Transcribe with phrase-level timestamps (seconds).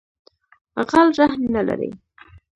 [0.89, 1.91] غل رحم نه لری